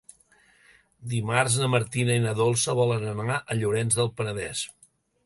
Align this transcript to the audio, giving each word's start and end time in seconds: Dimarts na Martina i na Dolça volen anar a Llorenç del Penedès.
Dimarts 1.11 1.57
na 1.63 1.69
Martina 1.73 2.15
i 2.19 2.23
na 2.23 2.33
Dolça 2.39 2.75
volen 2.79 3.05
anar 3.13 3.37
a 3.37 3.59
Llorenç 3.61 3.99
del 4.01 4.11
Penedès. 4.23 4.65